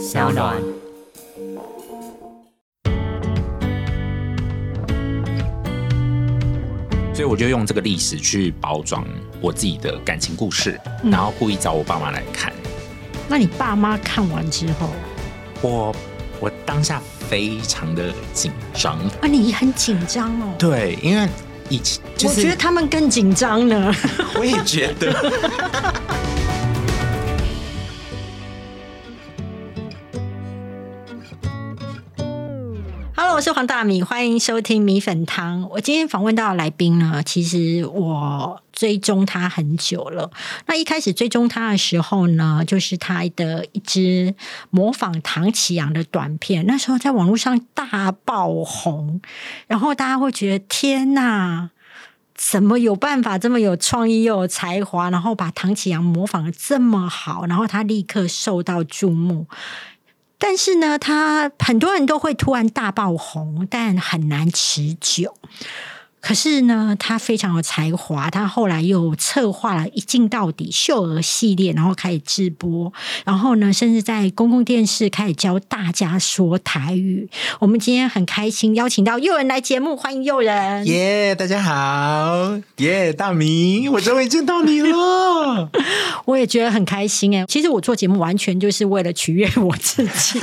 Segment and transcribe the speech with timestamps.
[0.00, 0.56] 小暖。
[7.12, 9.04] 所以我就用这个历史去包装
[9.42, 12.50] 我自己的感情故事，然后故意找我爸妈来看。
[13.28, 14.88] 那你爸妈看完之后，
[15.60, 15.94] 我
[16.40, 20.54] 我当下非常的紧张，啊，你很紧张哦。
[20.58, 21.28] 对，因为
[21.68, 23.94] 以前就是我觉得他们更紧张呢。
[24.40, 25.12] 我也觉得。
[33.50, 35.68] 是黄大米，欢迎收听米粉汤。
[35.70, 40.30] 我今天访问到的来宾呢，其实我追踪他很久了。
[40.66, 44.36] 那一开始追踪他的时候呢，就是他的一支
[44.70, 49.20] 模仿唐启阳的短片，那时候在网络上大爆红，
[49.66, 51.70] 然后大家会觉得天哪！
[52.36, 59.46] 怎么有办法这么有创意又有才华，然后把唐启阳模仿的这么好，然后他立刻受到注目。
[60.40, 65.36] 但是呢，他很多人都会突然大爆红，但很难持久。
[66.20, 72.92] 可是呢，他非常有才华，他后来又策划了一镜到底秀儿系列，然后开始直播，
[73.24, 77.28] 然后呢，甚至在公共电视开始教大家说台语。
[77.58, 80.86] 我们今天很开心邀请到诱人来节目，欢迎诱人。
[80.86, 85.70] 耶大家好，耶、大明，我终于见到你了。
[86.26, 87.44] 我也觉得很开心哎。
[87.46, 90.40] 其实我做节目完全就是为了取悦我自己。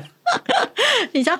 [1.12, 1.38] 你知道，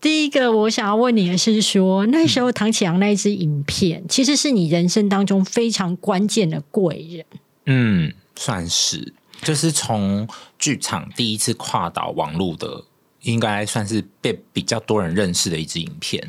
[0.00, 7.26] 第一个我想要问你的是说，那时候唐启阳那一支影片，其实是你人生当中非常关键的贵人。
[7.66, 10.26] 嗯，算是，就是从
[10.58, 12.84] 剧场第一次跨岛网络的，
[13.22, 16.26] 应该算是被比较多人认识的一支影片。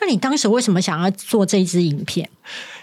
[0.00, 2.30] 那你当时为什么想要做这支影片？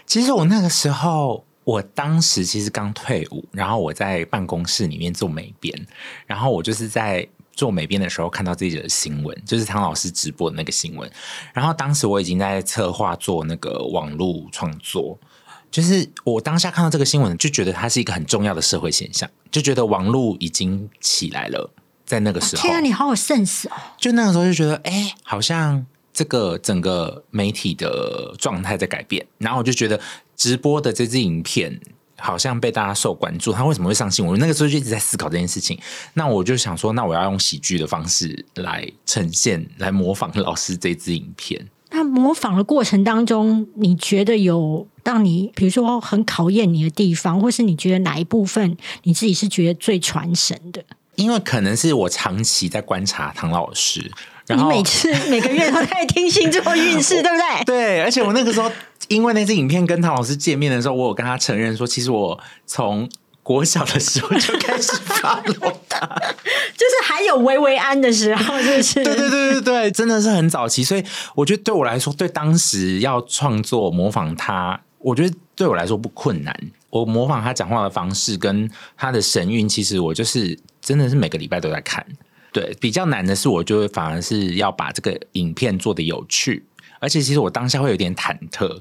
[0.06, 5.86] 其实我那个时候，我当时其实刚退伍，然后我在办公室里面做美编，
[6.26, 7.26] 然后我就是在
[7.58, 11.10] 做美编的时候看到自己的新闻，就是唐老师直播的那个新闻，
[11.52, 15.18] 然后当时我已经在策划做那个网络创作。
[15.68, 21.68] 就是我当下看到这个新闻，就觉得它是一个很重要的社会现象，就觉得网络已经起来了。
[22.06, 23.72] 在那个时候，天啊，你好有 sense 哦！
[23.98, 30.00] 就那个时候就觉得，哎、好像这个整个媒体的状态在改变，然后我就觉得
[30.34, 31.78] 直播的这支影片
[32.18, 34.32] 好像被大家受关注，他为什么会上新闻？
[34.32, 35.78] 我那个时候就一直在思考这件事情。
[36.14, 41.66] 那我就想说，那我要用喜剧的方式来呈现，来模仿老师这支影片。
[41.90, 50.84] 那模仿的过程当中，你觉得有让你，比如说很考验你的地方，或是你觉得哪一部分你自己是觉得最传神的？
[51.14, 54.10] 因为可能是我长期在观察唐老师，
[54.56, 57.64] 然你每次 每个月都在听星座运势，对不对？
[57.64, 58.70] 对，而且我那个时候
[59.08, 63.08] 因为那支影片跟唐老师见面的时候，我有跟他承认说，其实我从
[63.42, 66.06] 国小的时候就开始 follow 他。
[66.76, 69.02] 就是还有维维安的时候，就是？
[69.02, 71.04] 对对对对对，真的是很早期，所以
[71.34, 76.54] 我觉得对我来说，对当时要创作模仿他，我觉得对我来说不困难。
[76.90, 82.04] 我模仿他讲话的方式跟他的神韵，其实我就是真的是每个礼拜都在看。
[82.58, 86.64] 对，比较难的是，我就会反而是要把这个影片做的有趣，
[86.98, 88.80] 而且其实我当下会有点忐忑，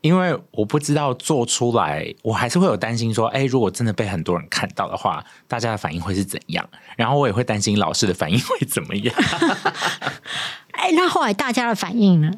[0.00, 6.68] 因为我不知道做出来，我还是会有担心说，哎，如果真的被很多人看到的话，大家的反应会是怎样？
[6.96, 9.14] 然后我也会担心老师的反应会怎么样。
[10.72, 12.32] 哎，那后来大家的反应呢？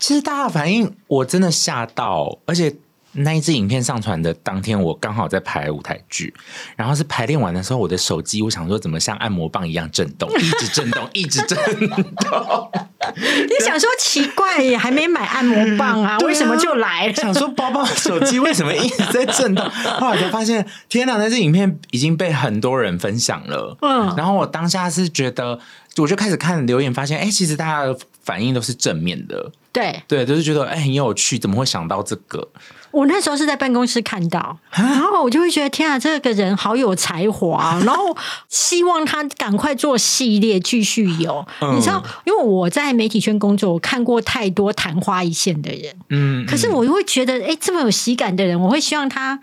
[0.00, 2.74] 其实大家的反应我真的吓到，而且
[3.16, 6.32] 那一支影片上传的当天，我刚好在排舞台剧，
[6.76, 11.56] 然后是排练完的时候，我的手机我想说怎么像按摩棒一样震动，一直震动， 一直震
[11.88, 12.70] 动。
[13.14, 17.14] 你想说奇怪耶，还没买按摩棒啊，对啊为什么就来了？
[17.14, 19.64] 想说包包手机为什么一直在震动？
[20.00, 21.16] 后来才发现，天哪！
[21.16, 23.76] 那支影片已经被很多人分享了。
[23.80, 25.58] 嗯然后我当下是觉得，
[25.96, 32.48] 我就开始看留言，发现哎、其实大家的反应都是正面的，对对，就是觉得哎、很有趣，怎么会想到这个？
[32.92, 38.16] 我那时候是在办公室看到，然后我就会觉得天啊，这个人好有才华，然后
[38.48, 41.46] 希望他赶快做系列继续有。
[41.60, 49.38] 嗯你知道，因为我在媒体圈工作，我看过太多昙花一现的人，嗯，可是我又会觉得，哎、这么有喜感的人，我会希望他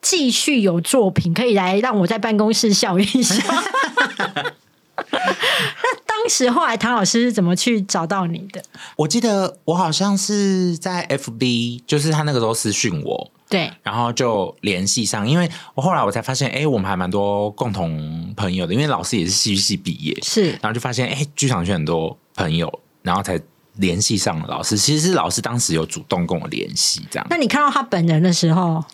[0.00, 3.34] 继续有作品，可以来让我在办公室笑一笑。
[5.10, 8.62] 那当时后来唐老师是怎么去找到你的？
[8.96, 23.40] 我记得我好像是在 FB，就是他那个时候私讯我，对，然后就联系上，因为我后来我才发现，哎，我们还蛮多共同朋友的，因为老师也是戏剧系毕业，是然后就发现，哎，剧场圈很多朋友，然后才
[23.76, 24.76] 联系上了老师。
[24.76, 27.26] 其实是老师当时有主动跟我联系，这样。
[27.30, 28.84] 那你看到他本人的时候，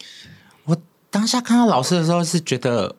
[0.65, 0.77] 我
[1.11, 2.95] 当下看到老师的时候是觉得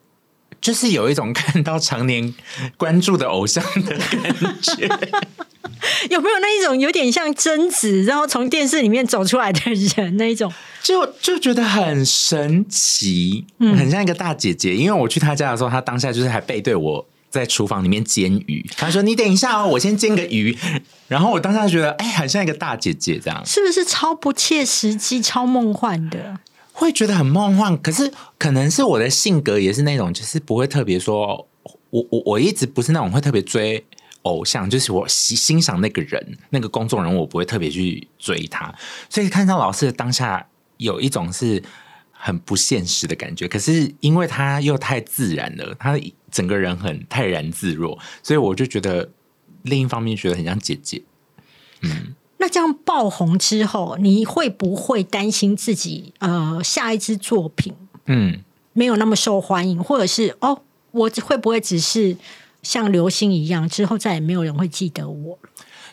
[0.61, 2.33] 就是有一种 看到常年
[2.77, 4.89] 关注的偶像的感觉。
[6.09, 9.61] 有没有那一种有点像贞子，然后从电视里面走出来的
[9.95, 10.51] 人那一种？
[10.83, 14.75] 就就觉得很神奇，嗯，很像一个大姐姐。
[14.75, 18.65] 因为我去她家的时候，她当下就是还背对我在厨房里面煎鱼。
[18.75, 20.57] 她说：“你等一下哦，我先煎个鱼。
[21.07, 26.39] ”然后我当下觉得，哎，很像一个大姐姐这样，是不是超不切实际、超梦幻的？
[26.79, 27.77] 会觉得很梦幻。
[27.81, 31.47] 可是可能是我的性格也是那种，就是不会特别说，
[31.89, 33.85] 我我我一直不是那种会特别追。
[34.23, 38.75] 偶像就是我欣欣赏那个人，那个公众人物，我不会特别去追他。
[39.09, 40.45] 所以看到老师的当下，
[40.75, 41.63] 有一种是
[42.11, 43.47] 很不现实的感觉。
[43.47, 45.97] 可是因为他又太自然了，他
[46.29, 49.09] 整个人很泰然自若，所以我就觉得
[49.63, 51.01] 另一方面觉得很像姐姐。
[51.81, 57.73] 嗯，那这样爆红之后，你会不会担心自己呃下一支作品
[58.07, 58.43] 嗯
[58.73, 60.59] 没有那么受欢迎，或者是哦
[60.91, 62.17] 我会不会只是？
[62.61, 65.39] 像流星一样，之后再也没有人会记得我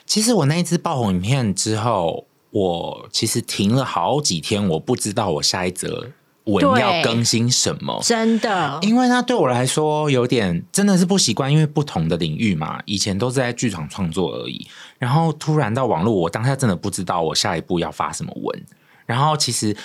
[0.05, 6.11] 其实我那一支爆红影片之后，我其实停了好几天，我不知道我下一则
[6.47, 7.99] 文要更新什么。
[8.03, 14.67] 真的，因为那对我来说有点真的是不习惯，因为不同的领域嘛，以前都是在剧场创作而已，
[14.97, 18.65] 然后突然到网络，我当下真的不知道我下一步要发什么文。
[19.05, 19.75] 然后其实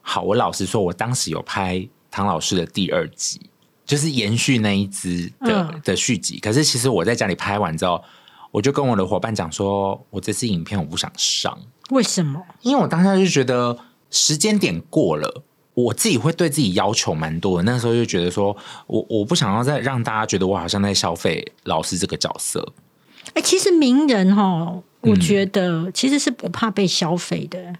[0.00, 3.40] 好，我老实说，我当时有拍唐老师的第二集。
[3.84, 8.02] 就是延续那一支的的续集，可是其实我在家里拍完之后，
[8.52, 11.58] 我就跟我的伙伴讲说，我这次影片我不想上，
[11.90, 12.40] 为什么？
[12.62, 13.76] 因为我当下就觉得
[14.08, 15.42] 时间点过了，
[15.74, 17.62] 我自己会对自己要求蛮多的。
[17.64, 22.72] 那时候就觉得说我我不想要再让大家觉得我好像在消费老师这个角色。
[23.34, 27.74] 哎，其实名人哈，我觉得其实是不怕被消费的。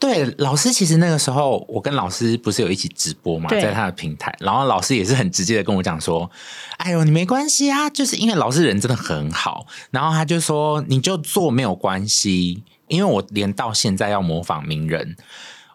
[0.00, 6.30] 对，老师其实那个时候，我跟老师不是有一起直播嘛，在他的平台，然后老师也是很直接的跟我讲说
[6.78, 15.16] ：“哎呦，你没关系啊，就是因为老师人真的很好，然后他就说你就做没有关系，因为我连到现在要模仿名人，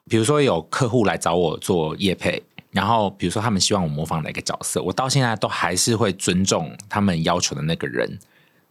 [0.10, 2.42] 比如说有客户来找我做业配，
[2.72, 8.20] 然后比如说他们希望我模仿哪个角色，我到现在都还是会尊重他们要求的那个人，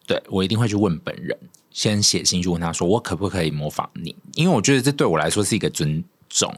[0.07, 1.37] 对我一定会去问本人。”
[1.75, 6.55] 先写信去问他说：“我可不可以模仿你？”因为我觉得这对我来说是一个尊重，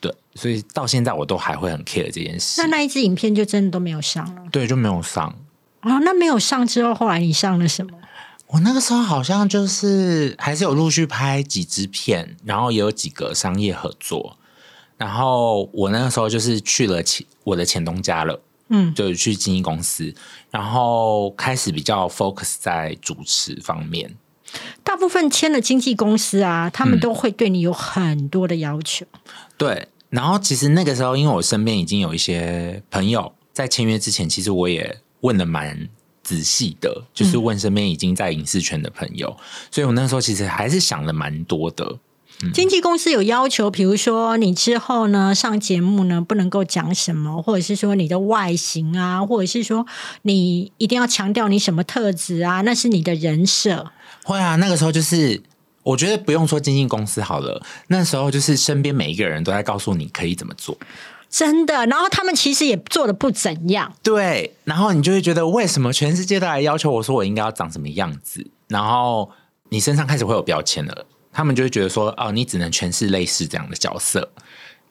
[0.00, 2.62] 对，所以到现在我都还会很 care 这件事。
[2.62, 5.34] 那那一支影片就真的都没有上了，对，就没有上。
[5.80, 7.98] 哦，那没有上之后，后来你上了什么？
[8.48, 14.36] 我那个时候好像就是还是有陆续拍几支片，然后也有几个商业合作。
[14.96, 18.40] 然后我那个时候就是去了前我的前东家了。
[18.68, 20.12] 嗯，就去经纪公司，
[20.50, 24.16] 然后开始比较 focus 在主持方面。
[24.82, 29.06] 大部分签了经纪公司啊，他们都会对你有很多的要求。
[29.56, 35.88] 对，然后其实那个时候，因为我身边已经有一些朋友在签约之前，其实我也问了蛮
[36.26, 39.36] 仔细的，就是问身边已经在影视圈的朋友，
[39.70, 41.98] 所以我那时候其实还是想了蛮多的。
[42.52, 49.86] 经纪公司有要求，比如说你之后呢上节目呢不能够讲什么，或者是说你的外形啊，或者是说
[50.22, 53.92] 你一定要强调你什么特质啊，那是你的人设。
[54.24, 55.40] 会啊，那个时候就是
[55.82, 60.76] 我觉得不用说经纪公司好了，那时候就是身边每一个人都在告诉你可以怎么做，
[61.36, 61.84] 真的。
[61.86, 64.54] 然后他们其实也做的不怎样，对。
[64.64, 69.30] 然后你就会觉得为什么全世界都来要求我说我应该要长什么样子，然后
[69.68, 71.04] 你身上开始会有标签了。
[71.30, 74.30] 他们就会觉得说，哦，你只能诠释类似这样的角色，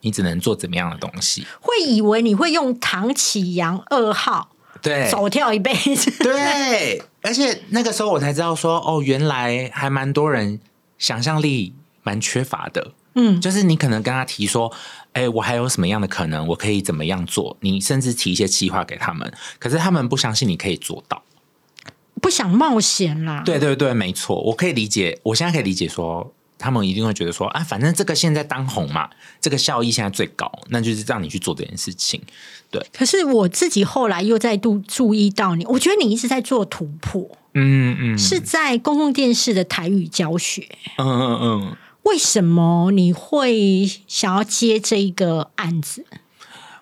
[0.01, 1.47] 你只能做怎么样的东西？
[1.59, 4.49] 会以为你会用唐启阳二号，
[4.79, 6.11] 对，走跳一辈子。
[6.23, 10.59] 对，而且那个时候我才知道说，哦，原来还蛮多人
[10.99, 11.73] 想象力
[12.03, 12.91] 蛮缺乏的。
[13.15, 14.71] 嗯，就是你可能跟他提说，
[15.13, 17.57] 哎，我还有什么样的可能，我可以怎么样做？
[17.61, 21.23] 你甚至提一些计划给他们，可是他们不相信你可以做到。
[22.21, 29.07] 不想冒险啦，对对对，没错，我可以理解，我现在可以理解说，他们一定会觉得说，啊，反正这个现在当红嘛，
[29.39, 32.19] 这个效益现在最高，那就是让你去做这件事情。
[32.71, 40.67] 对，可是我自己后来又再度注意到你，我觉得你一直在做突破，嗯嗯，是在公共电视的台语教学，
[40.97, 46.05] 嗯嗯嗯，为什么你会想要接这一个案子？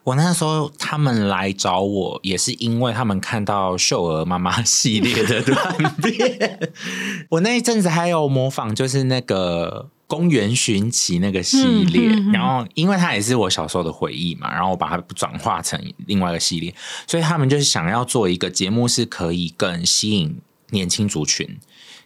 [0.03, 6.73] 我那时候他们来找我，也是因为他们看到秀儿妈妈系列的短片。
[7.31, 16.75] 我那一阵子还有模仿，就是那个公园寻奇那个系列，然后因为它也是我小时候的回忆嘛，然后我把它转化成另外一个系列，
[17.07, 20.37] 所以他们就是想要做一个节目，是可以更吸引
[20.71, 21.57] 年轻族群，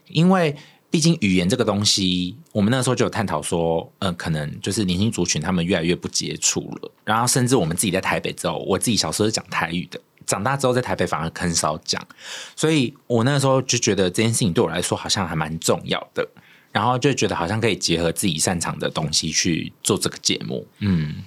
[0.10, 0.56] 因为。
[0.98, 6.92] 毕竟语言这个东西，我们那时候就有探讨说，呃，可能就是年轻族群他们越来越不接触了。
[7.06, 12.04] 然后，甚至我们自己在台北之后，我自己小时候是讲台语的，长大之后在台北反而很少讲，
[12.56, 16.28] 所以我那个时候就觉得这件事情对我来说好像还蛮重要的，
[16.72, 20.66] 然后就觉得好像可以结合自己擅长的东西去做这个节目。
[20.80, 21.18] 嗯，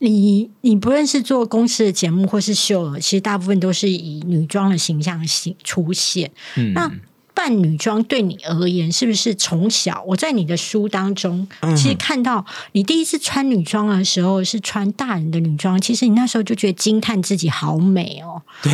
[0.00, 6.28] 你你不论是做公司的节目或是秀，其实大部分都是以女装的形象形出现。
[6.56, 6.90] 嗯那
[7.34, 11.46] 扮女装对你而言，是不是从小我在你的书当中，
[11.76, 18.42] 其实看到你第一次穿女装的时候是穿大人的女装，其实你那时候就觉得惊叹自己好美哦。
[18.62, 18.72] 对，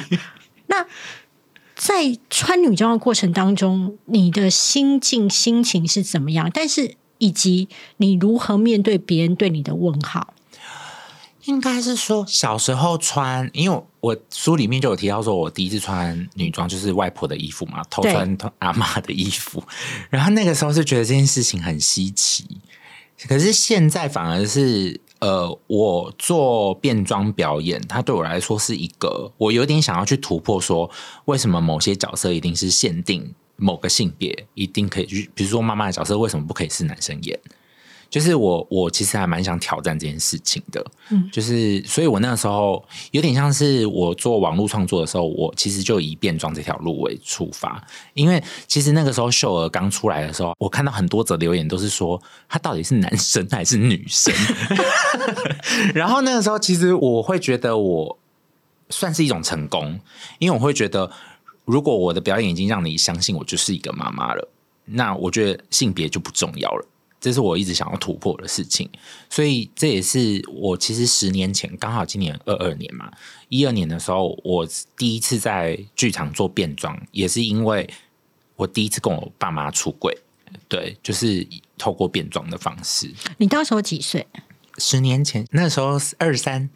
[0.68, 0.86] 那。
[1.78, 6.50] 在穿女装的过程当中，你的心境、心情是怎么样？
[6.50, 10.32] 但是以及你如何面对别人对你的问号？
[11.46, 19.62] 应该是说小时候穿，因为我书里面就有提到说，我第一次穿女装就是外婆的衣服嘛，偷穿阿妈的衣服，
[20.10, 22.44] 然后那个时候是觉得这件事情很稀奇，
[23.26, 25.00] 可是现在反而是。
[25.18, 30.90] 呃，我做变装表演，它对我来说是一个，我有点想要去突破，说
[31.24, 37.40] 为什么某些角色一定是限定某个性别，一定可以去，比如说妈妈的角色，为什么不可以是男生演？
[38.08, 40.84] 就是我，我其实还蛮想挑战这件事情的。
[41.10, 47.82] 嗯，就是，所以我那个时候有点像是我做网络创作的时候，我其实就以变装这条路为出发。
[48.14, 54.32] 因为其实那个时候秀儿刚出来的时候，我看到很多则留言都是说她到底是男生还是女生。
[55.94, 58.18] 然后那个时候，其实我会觉得我
[58.90, 59.98] 算是一种成功，
[60.38, 61.10] 因为我会觉得，
[61.64, 64.48] 如果我的表演已经让你相信我就是一个妈妈了，
[64.84, 66.86] 那我觉得性别就不重要了。
[67.20, 68.88] 这是我一直想要突破的事情，
[69.28, 73.10] 所以这也是我其实十年前刚好今年二二年嘛，
[73.48, 77.88] 一二年的时候，我第一次在剧场做变装，也是因为
[78.54, 80.16] 我第一次跟我爸妈出轨，
[80.68, 81.46] 对，就是
[81.76, 83.10] 透过变装的方式。
[83.38, 84.26] 你到时候几岁？
[84.78, 86.68] 十年前，那时候二十三。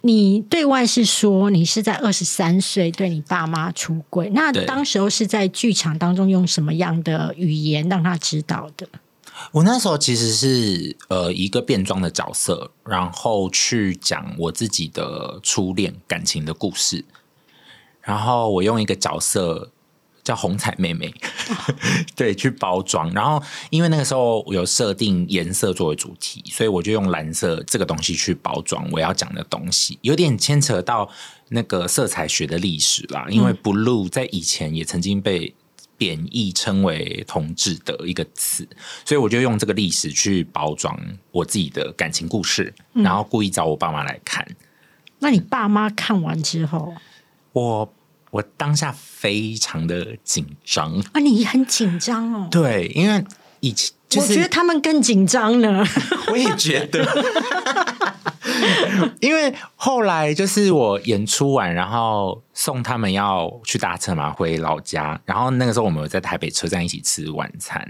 [0.00, 8.88] 你对外是说你是在二十三岁对你爸妈出轨，那对当时候是在剧场当中用什么样的语言让他知道的？
[9.52, 17.04] 我那时候其实是呃一个变装的角色，然后去讲我自己的初恋感情的故事，
[18.00, 19.70] 然后我用一个角色
[20.24, 21.14] 叫红彩妹妹，
[22.16, 23.12] 对，去包装。
[23.12, 23.40] 然后
[23.70, 31.08] 因为那个时候有设定颜色作为主题，所以我就用蓝色这个东西去包装我要讲的东西，有点牵扯到
[31.50, 33.26] 那个色彩学的历史啦。
[33.30, 35.54] 因为 blue 在以前也曾经被
[35.98, 38.68] 贬义称为同志的一个词，
[39.04, 40.98] 所以我就用这个历史去包装
[41.30, 44.46] 我自己的感情故事，然后故意找我爸妈来看。
[45.18, 46.94] 那你爸妈看完之后
[47.52, 47.94] 我
[48.30, 52.48] 我当下非常的紧张，啊，你很紧张哦。
[52.50, 53.24] 对，因为
[53.60, 55.84] 以前就是我觉得他们更紧张呢。
[56.32, 57.06] 我也觉得，
[59.20, 65.20] 因为后来就是我演出完，然后送他们要去搭车嘛，回老家。
[65.24, 67.86] 然后那个时候我们有在台北车站一起吃晚餐，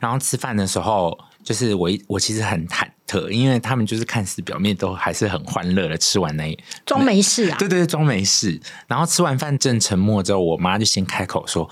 [0.00, 8.60] 然后吃饭的时候，就是我一我其实很忐忑，因为他们就是看似表面都还是很欢乐的吃完那一装没事啊对，对对，装没事。
[8.88, 11.68] 然后吃完饭正沉默之后，我妈就先开口说：“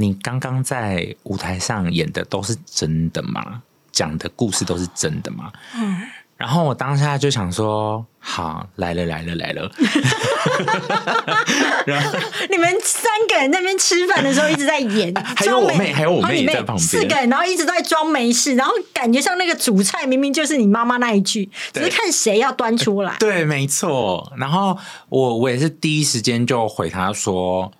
[0.00, 3.62] 你刚刚在舞台上演的都是真的吗？
[3.90, 6.02] 讲的故事都是真的吗？”嗯。
[6.36, 9.68] 然后我当下就想说：“好，来了来了来了。”
[11.84, 12.16] 然后
[12.48, 23.16] 你们三个人在那边吃饭的时候一直在演， 还有我妹还有我妹在旁边四个人，然后一直都在装没事，然后感觉像那个主菜明明就是你妈妈那一句，只是看谁要端出来。
[23.18, 24.32] 对，没错。
[24.36, 24.78] 然后
[25.08, 27.72] 我我也是第一时间就回他说，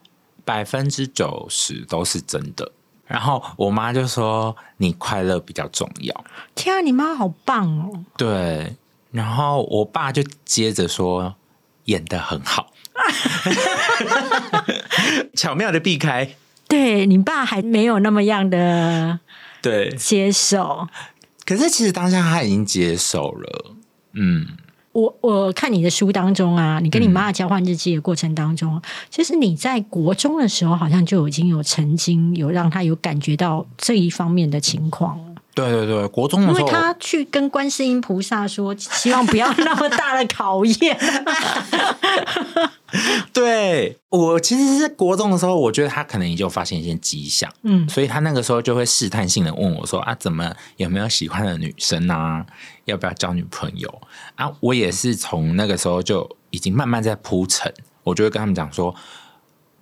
[0.49, 2.73] 百分之九十都是真的。
[3.07, 6.25] 然后我妈就说：“你快乐比较重要。”
[6.57, 8.03] 天啊，你妈好棒哦！
[8.17, 8.75] 对，
[9.11, 11.35] 然后我爸就接着说
[11.85, 12.73] 演的很好，
[15.37, 16.35] 巧妙的避开。
[16.67, 19.21] 对你爸还没有那么样的
[19.61, 20.89] 对，接受。
[21.45, 23.73] 可是其实当下他已经接受了，
[24.15, 24.47] 嗯，
[24.99, 35.28] 我我看你的书当中啊，你跟你妈交换日记的过程当中，其实你在国中的时候，好像就已经有曾经有让他有感觉到这一方面的情况了。
[35.59, 40.99] 对对对，国中的时候，因为他去跟观世音菩萨说，希望不要那么大的考验。
[43.33, 52.47] 对我其实是国中的时候，我觉得他可能已经有发现一些迹象，嗯所以他那个时候就会试探性的问我说：“啊，怎么有没有喜欢的女生啊？
[52.87, 54.01] 要不要交女朋友
[54.37, 57.73] 啊？”我也是从那个时候就已经慢慢在铺陈，
[58.05, 58.95] 我就会跟他们讲说：“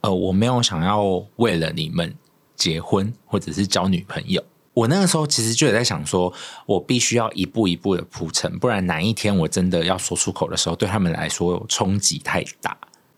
[0.00, 1.02] 呃，我没有想要
[1.36, 2.14] 为了你们
[2.56, 4.42] 结婚或者是交女朋友。”
[4.76, 6.30] 我那个时候其实就有在想说，
[6.66, 12.76] 我必须要一步一步的铺陈，不然哪一天我真的要说出口的时候，对他们来说冲击太大。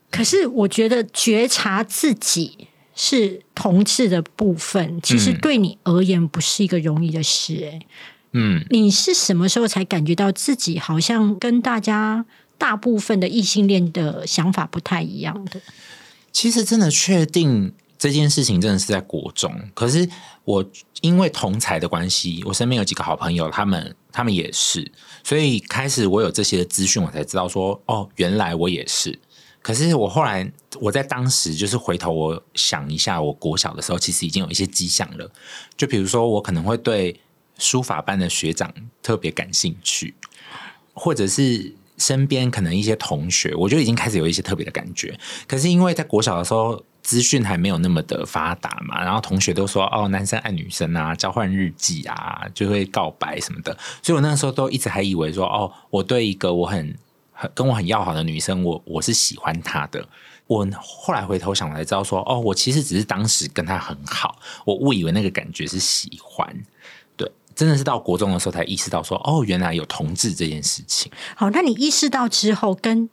[0.09, 7.85] 可是我觉得觉察自己是同志的部分，其实对你而言不是一个容易的事、欸。
[8.31, 12.25] 嗯，你是什么时候才感觉到自己好像跟大家
[12.57, 15.59] 大部分的异性恋的想法不太一样的？
[16.31, 20.09] 其实真的确定这件事情真的是在国中，可是
[20.45, 20.65] 我
[21.01, 24.89] 因为同才的关系，我身边有几个好朋友，他们他们也是，
[25.21, 29.19] 所以开始我有这些资讯，我才知道说，哦，原来我也是。
[29.61, 35.29] 可是我后来我在当时就是回头我想一下，我国小的时候其实已经有一些迹象了，
[35.75, 37.19] 就比如说我可能会对
[37.57, 40.15] 书法班的学长特别感兴趣，
[40.93, 45.19] 或者是身边可能一些同学，我就已经开始有一些特别的感觉。
[45.45, 56.95] 可是因为在国小的时候，资讯还没有那么的发达嘛，然后同学都说哦，男生爱女生啊，交换日记啊，就会告白什么的，所以我那时候都一直还以为说哦，我对一个我很
[57.31, 60.07] 很跟我很要好的女生，我我是喜欢她的。
[60.45, 66.47] 我后来回头想来知道说，哦，我其实只是当时跟她很好，我误以为那个感觉是喜欢。
[67.17, 71.11] 对，真的是到国中的时候才意识到说，哦，原来有同志这件事情。
[71.35, 73.09] 好，那你意识到之后，跟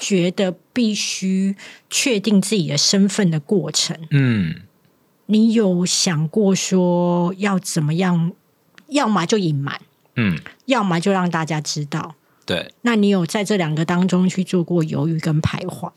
[0.00, 1.54] 觉得必须
[1.88, 4.56] 确定自己的身份的过程，嗯，
[5.26, 8.32] 你有想过说要怎么样？
[8.88, 9.80] 要么就隐瞒，
[10.16, 12.16] 嗯，要么就让大家知道。
[12.44, 15.92] 对，那你有在这两个当中去做过犹豫跟徘徊？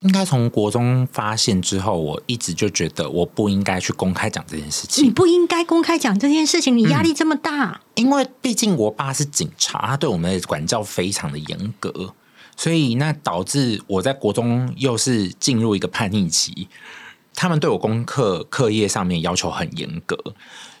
[0.00, 7.80] 应该从国中发现之后，我一直就觉得我不应该去公开讲这件事情你，不应该公开讲这件事情，你压力这么大。
[7.94, 12.14] 因为毕竟我爸是警察，他对我们的管教非常的严格，
[12.56, 16.68] 所以那导致我在国中又是进入一个叛逆期，
[17.34, 20.16] 他们对我功课课业上面要求很严格，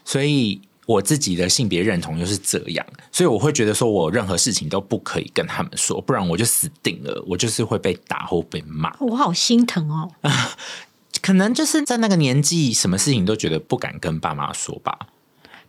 [0.04, 8.96] 所以我自己的性别认同又是这样，所以我会觉得说我任何事情都不可以跟他们说，不然我就死定了，我就是会被打或被骂。
[9.00, 10.10] 我好心疼哦。
[11.22, 15.08] 可能就是在那个年纪，什么事情都觉得不敢跟爸妈说吧。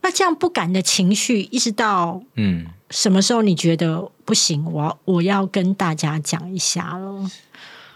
[0.01, 4.65] 那这样不敢的情绪，一直到嗯，什么时候你觉得不行？
[4.65, 7.29] 我要我要跟大家讲一下了。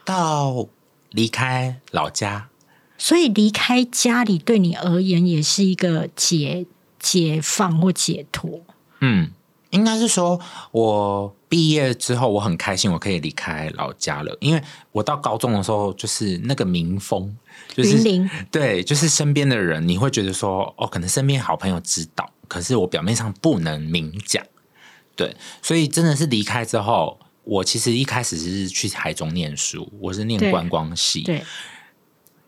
[0.04, 0.68] 到
[1.12, 2.50] 离开老家，
[2.98, 6.66] 所以离开家里对你而言也是一个解
[7.00, 8.62] 解放或解脱。
[9.00, 9.32] 嗯，
[9.70, 10.40] 应该是说
[10.72, 17.36] 我毕业之后，我很开心，我可以离开老家了，因为我到高中的时候，就是那个民风，
[17.74, 24.44] 就是林对，就是身边的人，你会觉得说，哦，可能身边好朋友知道，可是我表面上不能明讲，
[25.22, 31.44] 对，所以真的是离开之后，我其实一开始是去台中念书，我是念观光系，对，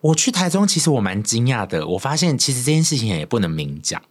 [0.02, 4.02] 我去台中，其实我蛮惊讶的，我发现其实这件事情也不能明讲。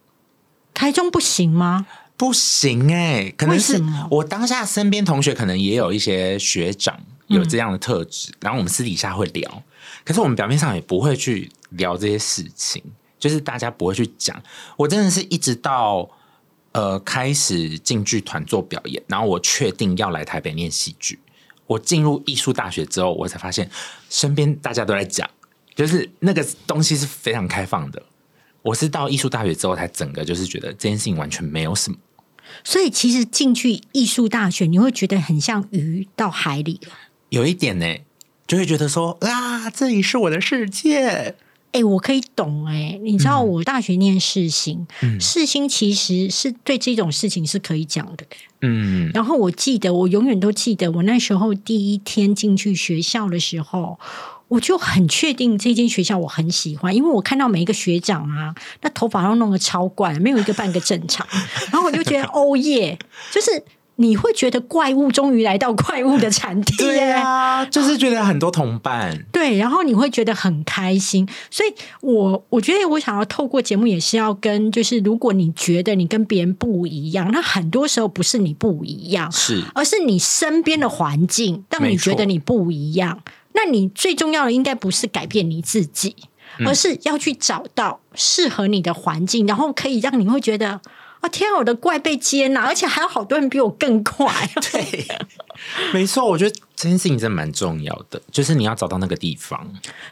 [0.72, 1.87] 台中不行吗？
[2.16, 6.96] 不行哎、可能是我当下身边同学可能也有一些学长
[7.27, 9.62] 嗯有这样的特质，然后我们私底下会聊，
[10.05, 12.81] 可是我们表面上也不会去聊这些事情，
[13.18, 14.40] 就是大家不会去讲。
[14.77, 16.09] 我真的是一直到
[16.72, 21.18] 呃开始进剧团做表演，然后我确定要来台北念戏剧，
[21.66, 23.70] 我进入艺术大学之后，我才发现
[24.11, 25.28] 身边大家都在讲，
[25.74, 28.02] 就是那个东西是非常开放的。
[28.62, 31.98] 我是到艺术大学之后，才整个就是觉得这件事情完全没有什么。
[32.62, 36.92] 所以其实进去艺术大学，你会觉得很像鱼到海里了。
[37.30, 37.96] 有一点呢，
[38.46, 41.35] 就会觉得说啊，这里是我的世界。
[41.72, 44.87] 哎、我可以懂哎、你知道我大学念世新，
[45.18, 48.24] 世新其实是对这种事情是可以讲的。
[48.61, 53.98] 嗯然后我记得，我永远都记得，我那时候第一天进去学校的时候，
[54.48, 61.26] 我就很确定这间学校我很喜欢，因为我看到每一个学长啊，那头发都弄得超怪，没有一个半个正常。
[61.72, 62.98] 然后我就觉得，哦耶，
[63.32, 63.64] 就是
[64.03, 66.91] 你会觉得怪物终于来到怪物的产地耶。
[66.91, 83.23] 对啊，就是觉得很多同伴， 对，然后你会觉得很开心，所以我我觉得我想要透过节目也是要跟，就是如果你觉得你跟别人不一样，那很多时候不是你不一样，是而是你身边的环境让你觉得你不一样。
[83.55, 86.17] 那你最重要的应该不是改变你自己，
[86.59, 90.81] 嗯而是要去找到适合你的环境，然后可以让你会觉得。
[91.22, 91.56] 啊天啊！
[91.58, 94.26] 我的怪被接纳，而且还有好多人比我更快。
[94.72, 95.06] 对，
[95.94, 96.26] 没错。
[96.26, 99.64] 我觉得这件事情真的蛮重要的，就是你要找到那个地方。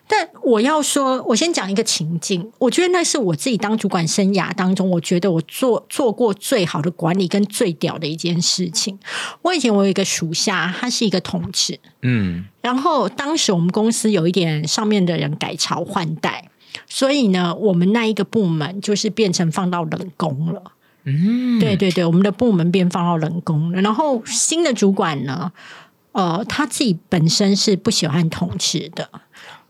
[0.07, 8.97] 但我要说，我先讲一个情境，我觉得那是我自己当主管生涯当中，我觉得我做做过最好的管理跟最屌的一件事情。
[9.43, 16.49] 我以前我有一个属下，他是一个同志，嗯然后当时我们公司有一点上面的人改朝换代，
[16.87, 20.63] 所以呢，我们那一个部门就是变成放到冷宫了。
[21.05, 23.81] 嗯，对对对，我们的部门变放到人工了。
[23.81, 25.51] 然后新的主管呢，
[26.13, 29.09] 呃，他自己本身是不喜欢同事的。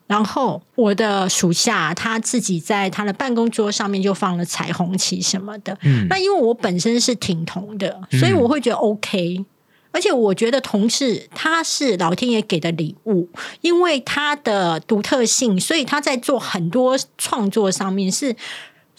[0.06, 5.78] 然后我的属下他自己在他的办公桌上面就放了彩虹旗什么的。
[5.82, 9.44] 嗯那因为我本身是挺同的，所以我会觉得 OK。
[9.92, 13.28] 而且我觉得同事他是老天爷给的礼物，
[13.60, 18.34] 因为他的独特性，所以他在做很多创作上面是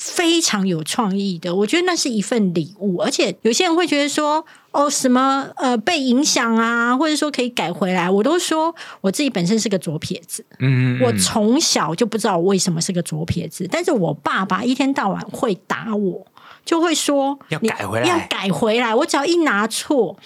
[0.03, 1.53] 非常有创意的。
[1.53, 16.25] 我觉得那是一份礼物，而且有些人会觉得说，哦，什么呃被影响啊，或者说可以改回来，我都说我自己本身是个左撇子，嗯，我从小就不知道我为什么是个左撇子，但是我爸爸一天到晚会打我，
[16.65, 18.95] 就会说要改回来要改回来。
[18.95, 20.17] 我只要一拿错。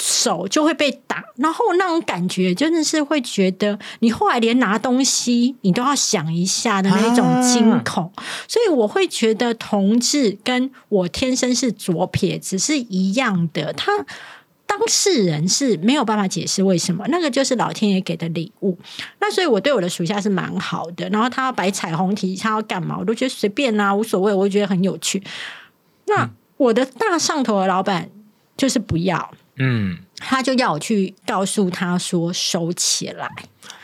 [0.00, 8.10] 手就会被打，然后那种感觉真的是会觉得，你后来连拿东西你都要想一下的那种惊恐，
[8.46, 13.90] 所以我会觉得同志跟我天生是左撇子是一样的，他
[14.66, 18.78] 当事人是没有办法解释为什么，那个就是老天爷给的礼物。
[19.18, 25.22] 那所以我对我的属下是蛮好的，然后他要摆彩虹旗，他要干嘛，我都觉得随便啊，无所谓，我就觉得很有趣。
[26.06, 28.10] 那我的大上头的老板
[28.56, 33.28] 就是不要，嗯，他就要我去告诉他说收起来。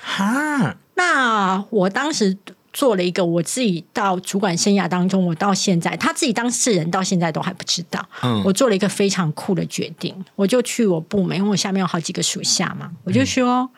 [0.02, 2.37] 哈，那我当时
[2.72, 8.04] 做了一个我自己到主管生涯当中，我到现在他自己当事人到现在都还不知道。
[8.22, 13.70] 嗯我做了一个非常酷的决定，我就去我部门，因为我下面有好几个属下嘛，我就说，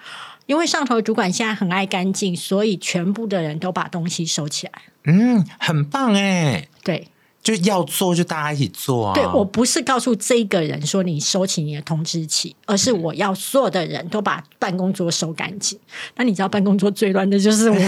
[0.47, 4.73] 因为上头主管现在很爱干净，所以全部的人都把东西收起来。
[5.05, 7.09] 嗯，很棒哎，对，
[7.47, 9.15] 就要做就大家一起做啊。
[9.15, 15.79] 对我不是告诉这个人说你收起你的通知器，而是我要所有的人都把办公桌收干净。
[16.17, 17.77] 那你知道办公桌最乱的就是我。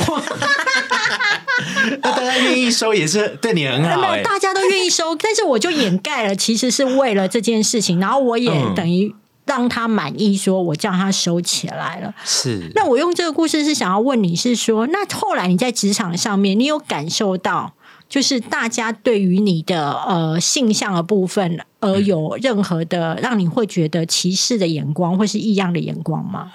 [2.03, 4.23] 那大家愿意收也是对你很好没有，哎。
[4.23, 9.13] 大家都愿意收，但是我就掩盖了，其实是为了这件事情，然后我也嗯等于
[9.45, 12.15] 让他满意，说我叫他收起来了。
[12.25, 17.73] 是，那我用这个故事是想要问你是说，那后来你在职场上面，你有感受到，
[18.09, 26.51] 就是大家对于你的呃性向的部分，而有任何的让你会觉得歧视的眼光，或是异样的眼光吗？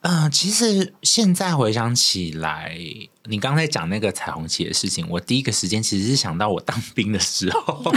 [0.00, 2.78] 嗯、其实现在回想起来，
[3.24, 7.92] 你刚才讲那个彩虹旗的事情，我第一个时间其实是想到我当兵的时候，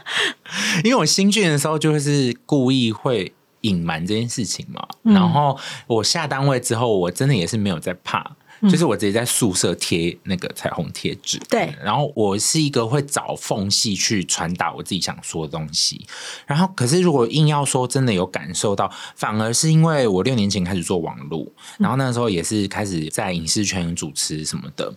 [0.84, 4.86] 因为我新训的时候就是故意会隐瞒这件事情嘛。
[5.02, 8.36] 嗯然后我下单位之后，我真的也是没有在怕。
[8.62, 11.74] 就是我直接在宿舍贴那个彩虹贴纸，嗯对。
[11.82, 16.04] 然后我是一个会找缝隙去传达我自己想说的东西，
[16.46, 21.46] 然后可是如果硬要说真的有感受到，反而是因为我六年前开始做网络，
[21.78, 24.92] 然后那时候也是开始在影视圈主持什么的，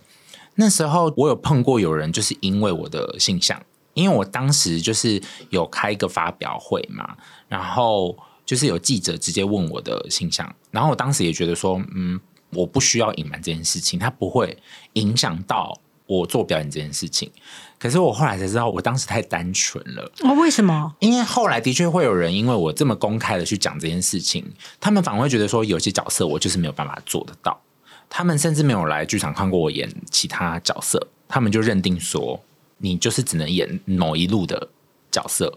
[0.56, 3.60] 那时候我有碰过有人就是因为我的性向，
[3.94, 7.16] 因为我当时就是有开一个发表会嘛，
[7.48, 12.20] 然后就是有记者直接问我的性向，然后我当时也觉得说，嗯，
[12.54, 14.56] 我不需要隐瞒这件事情，它不会
[14.94, 17.30] 影响到我做表演这件事情。
[17.78, 20.10] 可是我后来才知道，我当时太单纯了。
[20.22, 20.94] 哦，为什么？
[21.00, 24.44] 因为后来的确会有人因为我这么公开的去讲这件事情，
[24.80, 27.60] 他们反而会觉得说，有些角色我就是没有办法做得到。
[28.08, 32.40] 他们甚至没有来剧场看过我演其他角色，他们就认定说，
[32.78, 34.68] 你就是只能演某一路的
[35.10, 35.52] 角色。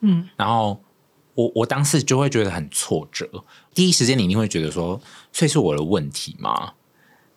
[0.00, 0.78] 嗯，然后
[1.34, 3.28] 我我当时就会觉得很挫折，
[3.74, 5.00] 第一时间你一定会觉得说，
[5.32, 6.74] 这是我的问题吗？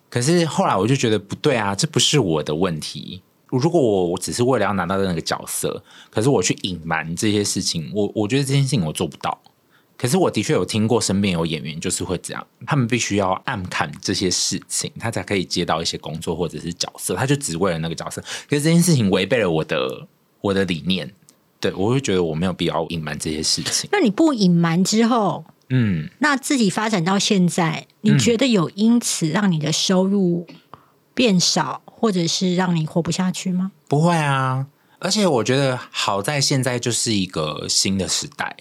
[0.08, 3.22] 可是后来我就觉得不对啊，这不是我的问题。
[3.48, 9.40] 如果我我只是为了要拿到那个角色，可是我去隐瞒这些事情，我我觉得这件事情我做不到。
[9.96, 18.20] 可是我的确有听过身边有演员就是会这样，他们必须要暗砍这些事情，他才可以接到一些工作或者是角色，他就只为了那个角色。
[18.48, 20.06] 可是这件事情违背了我的
[20.42, 21.10] 我的理念，
[21.60, 23.88] 对我会觉得我没有必要隐瞒这些事情。
[23.92, 30.46] 那你不隐瞒之后，嗯，那自己发展到现在，你觉得有因此让你的收入
[31.14, 33.72] 变少，或者是让你活不下去吗？
[33.88, 34.66] 不会啊，
[34.98, 38.56] 而且我觉得好在现在就是一个新的时代，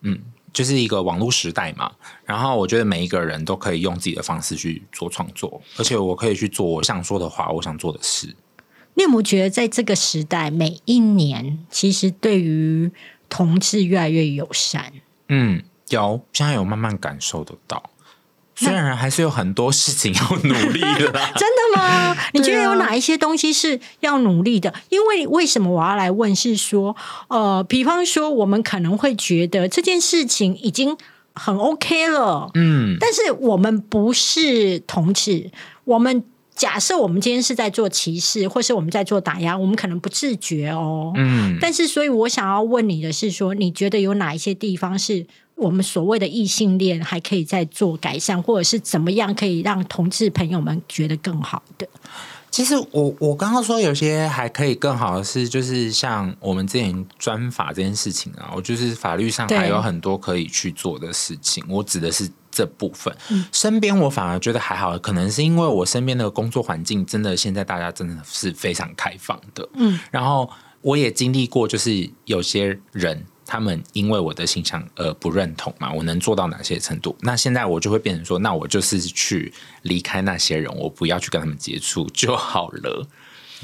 [0.00, 0.18] 嗯，
[0.52, 1.92] 就是一个网络时代嘛。
[2.24, 8.34] 然后我觉得每一个人都可以用自己的方式去做创作，而且我可以去做我想说的话，我想做的事。
[8.94, 12.90] 你有没有觉得在这个时代，每一年其实对于
[13.28, 14.92] 同志越来越友善？
[15.28, 17.82] 嗯，有，现在有慢慢感受得到。
[18.56, 22.14] 虽然还是有很多事情要努力的啦， 真的吗？
[22.34, 24.74] 你觉得有哪一些东西是要努力的？
[24.90, 26.36] 因为为什么我要来问？
[26.36, 26.94] 是说，
[27.28, 30.94] 呃，比方说，我们可能会觉得这件事情已经
[31.32, 35.50] 很 OK 了，嗯，但是我们不是同志，
[35.84, 36.22] 我们
[36.60, 41.10] 假设我们今天是在做歧视，或是我们在做打压，我们可能不自觉哦。
[41.16, 51.88] 嗯，但是，所以我想要问你的是说，你觉得有哪一些地方是我们所谓的异性恋还可以再做改善，或者是怎么样可以让同志朋友们觉得更好的？
[52.50, 61.64] 其实我我刚刚说有些还可以更好的是，就是像我们之前专法这件事情啊，我就是法律上对还有很多可以去做的事情。
[61.68, 63.14] 我指的是这部分。
[63.30, 69.68] 嗯身边我反而觉得还好，可能是因为我身边的工作环境真的现在大家真的是非常开放的。
[69.74, 73.24] 嗯，然后我也经历过，就是有些人。
[73.46, 77.16] 他们因为我的形象而不认同嘛，我能做到哪些程度？
[77.22, 83.08] 那现在我就会变成说，那我就是去离开那些人，我不要去跟他们接触就好了。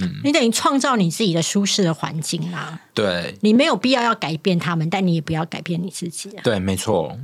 [0.01, 2.81] 嗯你等于创造你自己的舒适的环境啦。
[2.95, 6.41] 对你没有必要要改变他们，但你也不要改变你自己啊。
[6.43, 7.17] 对，没错，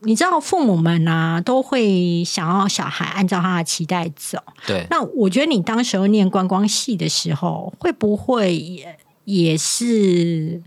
[0.00, 4.38] 你知道父母们啊，都会想要小孩按照他的期待走。
[4.66, 4.86] 对。
[4.90, 10.62] 那我觉得你当时候念观光系的时候，会不会也也是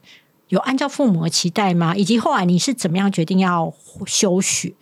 [0.50, 1.96] 有按照父母的期待吗？
[1.96, 3.72] 以及后来你是怎么样决定要
[4.06, 4.74] 休学？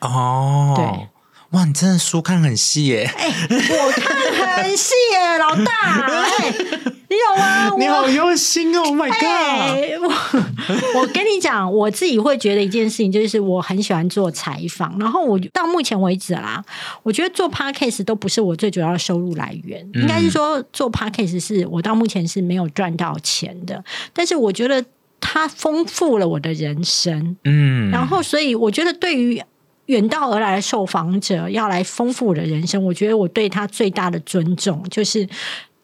[0.00, 1.08] 哦，对，
[1.50, 5.72] 哇，你真的书看很细耶，哎、我看很细耶，老大，
[6.06, 6.54] 哎、
[7.08, 7.70] 你有吗？
[7.78, 9.24] 你好用心哦！Oh my god！
[9.24, 16.62] 哎、我我跟你讲，我自己会觉得一件事情，就是我很喜欢做采访，然后我到目前为止啦，
[17.02, 23.82] 我觉得做 podcast 都不是我最主要的收入来源，应该是说做 podcast 是我到目前是没有赚到钱的，
[24.12, 24.84] 但是我觉得
[25.18, 29.42] 它丰富了我的人生，嗯，然后所以我觉得对于。
[29.88, 35.28] 远道而来的受访者要来丰富我的人生，我觉得我对他最大的尊重就是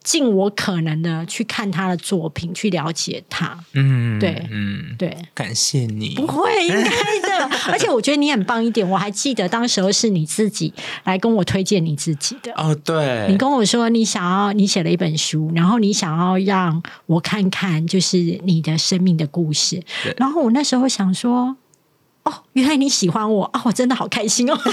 [0.02, 3.58] 尽我可能的去看他的作品，去了解他。
[3.72, 6.26] 嗯，对嗯，对，感谢你不。
[6.26, 6.84] 会，应该
[7.22, 7.56] 的。
[7.72, 12.52] 而且我觉得你很棒一点，我还记得当时候是你自己来跟我推荐你自己的。
[12.52, 19.82] 哦，对，你跟我说你想要，你写了一本书，然后你想要让我看看，就是你的生命的故事。
[20.18, 21.56] 然后我那时候想说，
[22.24, 24.58] 哦，原来你喜欢我啊，我真的好开心哦。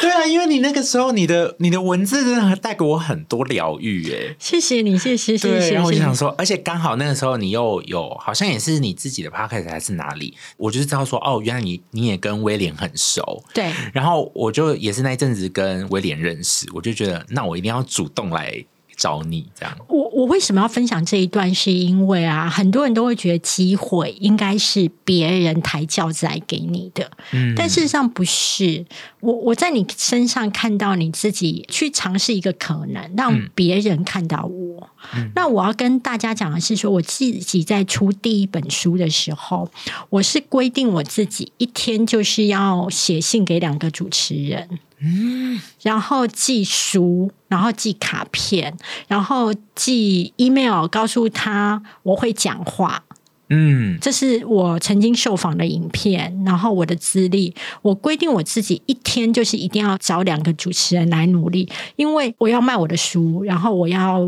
[0.00, 4.34] 对啊，因为你那个时候你的你的文字真的带给我很多疗愈，哎。
[4.38, 5.74] 谢谢你，谢谢，谢对，谢。
[5.74, 18.64] 然后我就想说，而且刚好那个时候你又有，好像也是你自己的 podcast 还是哪里，我就是知道说，哦，原来你你也跟威廉很熟，对，然后我就也是那一阵子跟威廉认识，我就觉得那我一定要主动来
[19.02, 19.76] 找你，这样。
[19.88, 21.52] 我我为什么要分享这一段？
[21.52, 28.86] 是因为啊，很多人都会觉得机会应该是别人抬轿子来给你的，嗯但事实上不是。
[29.18, 34.88] 我我在你身上看到你自己去尝试一个可能，让别人看到我。
[35.34, 39.68] 那我要跟大家讲的是说，我自己在出第一本书的时候，
[40.10, 44.78] 我是规定我自己一天就是要写信给两个主持人。
[45.82, 48.76] 然后寄书，然后寄卡片，
[49.08, 53.02] 然后寄 email 告诉他我会讲话，
[53.48, 53.98] 嗯。
[54.00, 64.18] 这是我曾经受访的影片，然后我的资历，我规定我自己一天就是一定要找两个主持人来努力，因为我要卖我的书，然后我要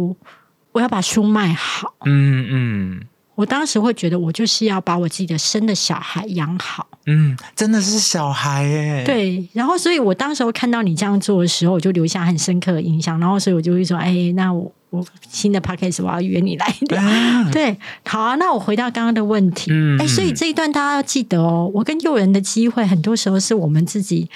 [0.72, 1.94] 我要把书卖好。
[2.04, 3.00] 嗯嗯
[3.34, 6.86] 我当时会觉得，我就是要把我自己的生的小孩养好。
[7.06, 13.18] 嗯，真的是小孩耶，，对，然后所以我当时候看到你这样做的时候，我就留下很深刻的印象。
[13.20, 16.98] 然后所以我就会说，哎，那我我新的 podcast 我要约你来的。
[16.98, 19.70] 啊对，好啊，那我回到刚刚的问题。
[19.70, 24.30] 嗯哎，所以这一段大家要记得哦，我跟诱人的机会，很多时候是我们自己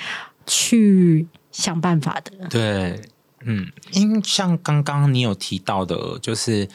[0.47, 2.49] 去想办法的。
[2.51, 3.01] 对，
[3.45, 6.69] 嗯，因为像刚刚你有提到的，就是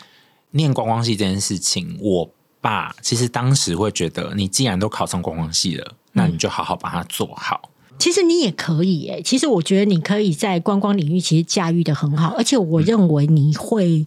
[0.53, 7.69] 念观光系这件事情，我爸其实当时会觉得，你既然都考上观光系了，那你就好好把它做好。
[7.99, 14.05] 其实你也可以诶，其实我觉得你可以在观光领域其实驾驭的很好，而且我认为你会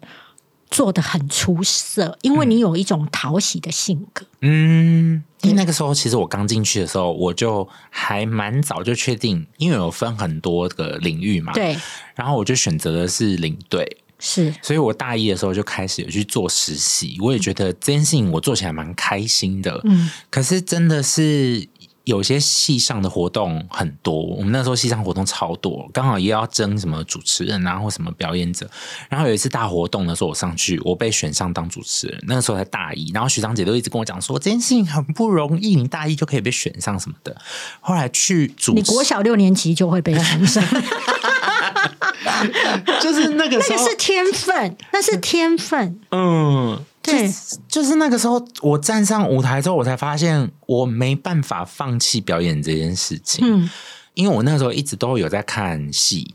[0.71, 4.27] 做的很出色，因为你有一种讨喜的性格。
[4.41, 11.77] 嗯，因为那个时候其实我刚进去的时候，我就还蛮早就确定，因为有分很多个领域嘛，，对，
[12.15, 13.99] 然后我就选择的是领队。
[14.19, 19.81] 是所以我大一的时候就开始有去做实习，我也觉得这件事情我做起来蛮开心的。
[19.85, 21.67] 嗯，可是真的是
[22.07, 28.71] 有些系上的活动很多，我们那时候系上活动超多，刚好也要争什么主持人啊或什么表演者。
[29.09, 37.37] 然后有一次大活动的时候，我上去，我被选上当主持人，那个时候才大一，然后学长姐都一直跟我讲说这件事情很不容易，你大一就可以被选上什么的。
[37.81, 40.63] 后来去主持，你国小六年级就会被选上，
[43.01, 45.99] 就 是 那个那个是天分，那是天分。
[46.13, 53.47] 嗯，对就是，就是那个时候，我站上舞台之后，我才发现我没办法放弃表演这件事情。
[53.47, 53.71] 嗯，
[54.15, 56.35] 因为我那时候一直都有在看戏，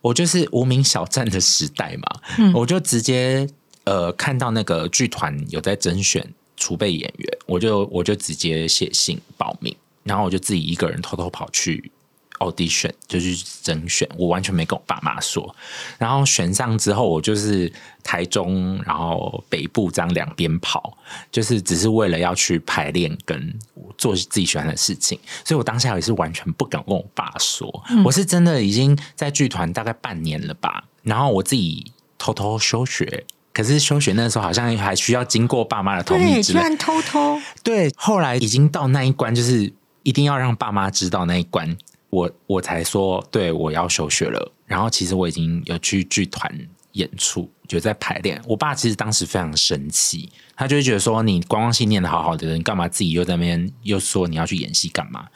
[0.00, 3.46] 我我就是无名小站的时代嘛，我就直接
[3.84, 11.92] 呃看到那个剧团有在甄选储备演员，我就我就直接写信报名，然后我就自己一个人偷偷跑去。
[12.38, 15.54] Audition 就去甄选，我完全没跟我爸妈说。
[15.98, 17.72] 然后选上之后，我就是
[18.02, 20.96] 台中，然后北部这样两边跑，
[21.30, 23.54] 就是只是为了要去排练跟
[23.96, 25.18] 做自己喜欢的事情。
[25.44, 27.68] 所以我当下也是完全不敢跟我爸说，
[28.04, 30.84] 我是真的已经在剧团大概半年了吧。
[31.02, 37.90] 然后我自己偷偷休学，可是休学那时候好像还需要经过爸妈的同意，居然偷偷对。
[37.96, 39.72] 后来已经到那一关，就是
[40.02, 41.76] 一定要让爸妈知道那一关。
[42.10, 44.52] 我我才说，对我要休学了。
[44.66, 46.50] 然后其实我已经有去剧团
[46.92, 48.40] 演出，就在排练。
[48.46, 55.26] 我爸其实当时非常生气，他就会觉得说：“你观光系念的好好的人，干嘛自己又在那边又说你要去演戏干嘛？”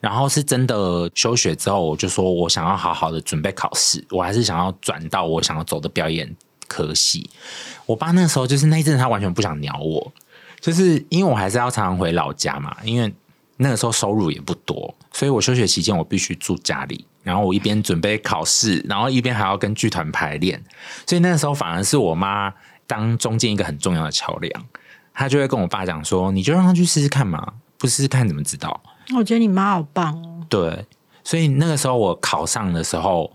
[0.00, 6.32] 然后是真的休学之后，我就说我想要好好的准备考试，我还是想要转到我想要走的表演
[6.68, 7.28] 科系。
[7.86, 10.12] 我爸那时候就是那一阵，他完全不想鸟我，
[10.60, 13.12] 就是因为我还是要常常回老家嘛，因为。
[13.56, 20.62] 那个时候收入也不多，所以我休学期间我必须住家里，然后我一边准备考试，然后一边还要跟剧团排练，
[21.06, 22.52] 所以那个时候反而是我妈
[22.86, 24.64] 当中间一个很重要的桥梁，
[25.14, 28.80] 她就会跟我爸讲说：“你就让他去试试看嘛，不试试看怎么知道？”
[29.16, 30.44] 我觉得你妈好棒哦。
[30.48, 30.84] 对，
[31.24, 33.32] 所以那个时候我考上的时候，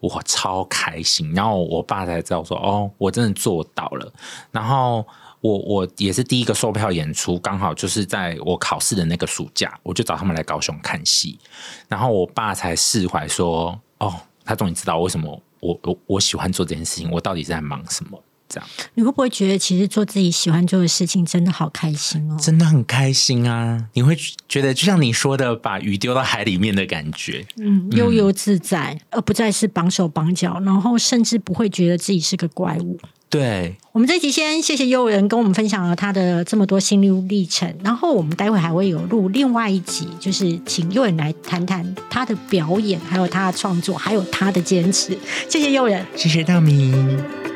[0.00, 4.12] 我超开心，然后我爸才知道说：“哦，我真的做到了。”
[4.50, 5.06] 然后。
[5.42, 11.38] 我我也是第一个售票演出，刚好就是在我考试的那个暑假，我就找他们来高雄看戏，
[11.88, 22.36] 然后我爸才释怀说：“哦，他终于知道为什么我我我喜欢做这件事情，我到底在忙什么。”这样，你会不会觉得其实做自己喜欢做的事情真的好开心哦？
[22.38, 23.86] 真的很开心啊！
[23.94, 24.16] 你会
[24.48, 32.98] 觉得就像你说的，把鱼丢到海里面的感觉，嗯，悠悠自在，而不再是绑手绑脚，然后甚至不会觉得自己是个怪物。
[33.28, 45.16] 对，我们这集先谢谢悠人跟我们分享了他的这么多心路历程，然后我们待会还会有录另外一集，就是请悠人来谈谈他的表演，还有他的创作，还有他的坚持。
[45.48, 47.49] 谢谢悠人，谢谢大明。